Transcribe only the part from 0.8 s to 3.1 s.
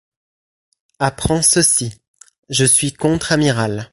Apprends ceci: je suis